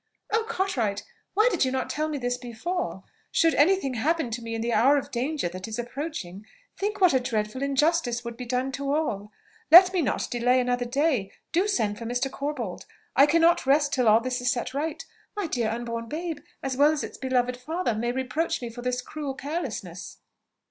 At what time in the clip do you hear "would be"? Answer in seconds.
8.25-8.47